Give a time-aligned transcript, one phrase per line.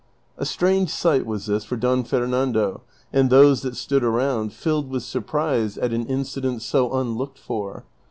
[0.35, 2.81] A strange sight was this for Don Fernando
[3.13, 7.83] and those that stood around, filled Avith surprise at an incident so luilooked for.